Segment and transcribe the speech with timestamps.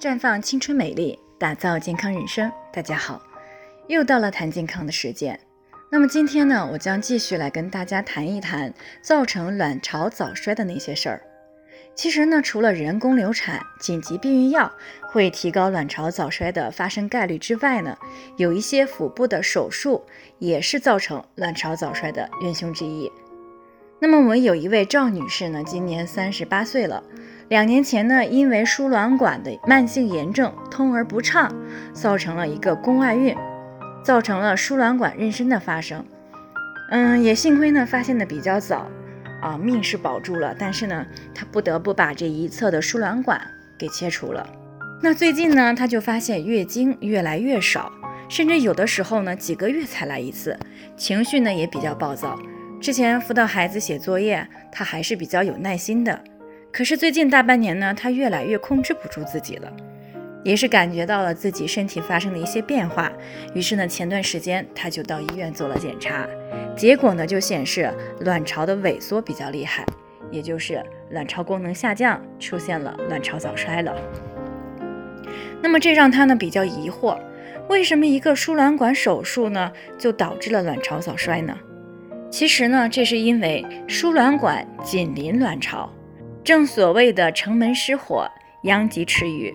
[0.00, 2.48] 绽放青春美丽，打造健康人生。
[2.72, 3.20] 大家好，
[3.88, 5.40] 又到了谈健康的时间。
[5.90, 8.72] 那么今天呢，我将继续来跟大家谈一谈
[9.02, 11.22] 造成卵巢早衰的那些事儿。
[11.96, 14.72] 其实呢，除了人工流产、紧急避孕药
[15.10, 17.98] 会提高卵巢早衰的发生概率之外呢，
[18.36, 20.04] 有一些腹部的手术
[20.38, 23.10] 也是造成卵巢早衰的元凶之一。
[23.98, 27.02] 那么我们有一位赵女士呢，今年三十八岁了。
[27.48, 31.50] 两年前呢，因为输卵管的慢性炎症通而不畅，
[31.94, 33.34] 造成了一个宫外孕，
[34.02, 36.04] 造成了输卵管妊娠的发生。
[36.90, 38.90] 嗯，也幸亏呢发现的比较早，
[39.40, 40.54] 啊，命是保住了。
[40.58, 43.40] 但是呢，她不得不把这一侧的输卵管
[43.78, 44.46] 给切除了。
[45.00, 47.90] 那最近呢，她就发现月经越来越少，
[48.28, 50.58] 甚至有的时候呢几个月才来一次，
[50.98, 52.38] 情绪呢也比较暴躁。
[52.78, 56.20] 之前辅导孩子写作业，她还是比较有耐心的。
[56.78, 59.72] 可是最近大半年呢，她越来越控制不住自己了，
[60.44, 63.10] 也是感觉到了自己身体发生的一些变化。
[63.52, 66.24] 于是呢，前段时间她就到医院做了检查，
[66.76, 69.84] 结果呢就显示卵巢的萎缩比较厉害，
[70.30, 73.92] 也就是卵巢功能下降，出现了卵巢早衰了。
[75.60, 77.18] 那么这让她呢比较疑惑，
[77.68, 81.58] 为什么一个输卵管手术呢就导致了卵巢早衰呢？
[82.30, 85.92] 其实呢，这是因为输卵管紧邻卵巢。
[86.48, 88.26] 正所谓的城门失火，
[88.62, 89.54] 殃及池鱼。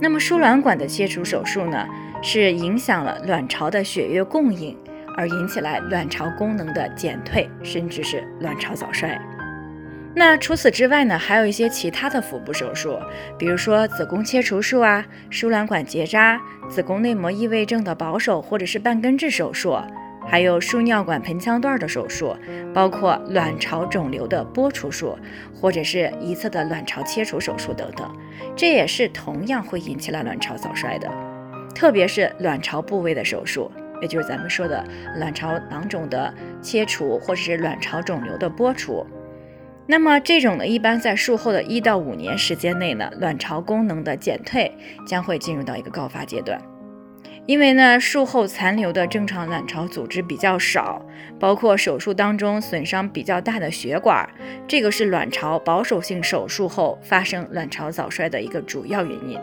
[0.00, 1.86] 那么输卵管的切除手术呢，
[2.20, 4.76] 是影响了卵巢的血液供应，
[5.16, 9.16] 而引起来卵巢功能的减退，甚至是卵巢早衰。
[10.12, 12.98] 那除此之外呢，还有一些其他的腹部手术，
[13.38, 19.78] 比如说子宫切除术啊、输卵管结扎、子宫内膜异位症的保守或者是半根治手术。
[20.26, 22.34] 还有输尿管盆腔段的手术，
[22.72, 25.16] 包括卵巢肿瘤的剥除术，
[25.54, 28.10] 或者是一侧的卵巢切除手术等等，
[28.56, 31.10] 这也是同样会引起了卵巢早衰的。
[31.74, 34.84] 特别是卵巢部位的手术，也就是咱们说的
[35.16, 36.32] 卵巢囊肿的
[36.62, 39.06] 切除，或者是卵巢肿瘤的剥除。
[39.86, 44.72] 那么这种呢，一般在术后的一到五年时间内呢，卵巢功能的减退
[45.06, 46.58] 将会进入到一个高发阶段。
[47.46, 51.04] 因为呢，术后残留的正常卵巢组织比较少，
[51.38, 54.26] 包括手术当中损伤比较大的血管，
[54.66, 59.38] 这个是卵巢保守性手术后发生卵巢早衰的一个主要原因。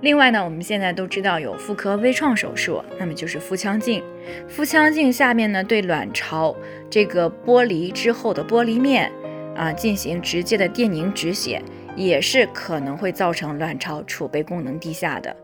[0.00, 4.02] 另外呢，我们现在都知道有妇科微创手术，那么就是腹腔镜。
[4.48, 6.56] 腹腔镜下面呢，对卵巢
[6.88, 9.12] 这个剥离之后的剥离面
[9.54, 11.62] 啊进行直接的电凝止血，
[11.94, 15.34] 也是可能会造成卵巢储备功能低下的。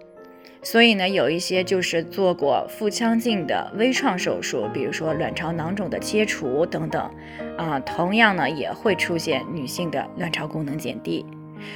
[0.65, 7.11] 所以呢，有一些就是做过腹腔镜的微创手术，比如说卵巢囊肿的切除等等，
[7.59, 11.27] 啊，同样呢也会出现女性的卵巢功能减低。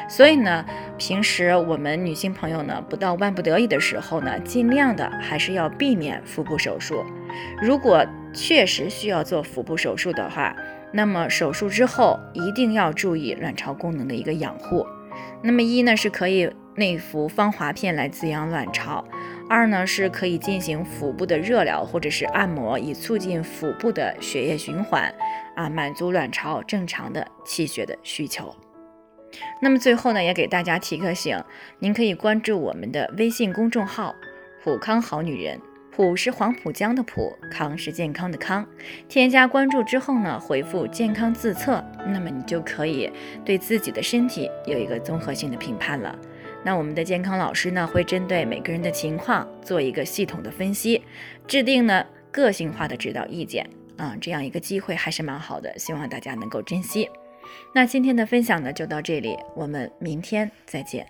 [0.09, 0.65] 所以呢，
[0.97, 7.05] 平时我们女性朋友呢，不到万不得已的时候呢，尽量的还是要避免腹部手术。
[7.61, 10.57] 如果确实需要做腹部手术的话，
[10.93, 14.87] 那么手术之后一定要注意卵巢功能的一个养护。
[15.43, 16.49] 那么一呢是可以。
[16.76, 19.03] 内服芳华片来滋养卵巢，
[19.48, 25.12] 二呢是可以进行腹部的热疗或者是按摩，以促进腹部的血液循环，
[25.54, 28.54] 啊，满足卵巢正常的气血的需求。
[29.60, 31.42] 那么最后呢，也给大家提个醒，
[31.78, 34.14] 您可以关注我们的微信公众号
[34.62, 35.60] “普康好女人”，
[35.91, 38.66] 普是黄浦江的浦，康是健康的康。
[39.08, 43.10] 添加关注之后呢，回复“健康自测”，那么你就可以
[43.44, 46.16] 对自己的身体有一个综合性的评判了。
[46.66, 51.00] 那我们的健康老师呢，会针对每个人的情况做一个系统的分析，
[51.47, 53.65] 制定呢个性化的指导意见
[53.97, 57.09] 啊，这样一个机会还是蛮好的，希望大家能够珍惜。
[57.72, 61.06] 那今天的分享呢就到这里，我们明天再见。